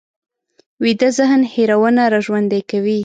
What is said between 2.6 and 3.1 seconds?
کوي